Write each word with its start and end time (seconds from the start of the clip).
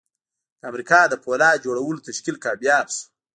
د 0.59 0.61
امریکا 0.71 0.99
د 1.07 1.13
پولاد 1.23 1.61
جوړولو 1.65 2.03
تشکیل 2.07 2.35
کامیاب 2.45 2.87
شو 2.95 3.03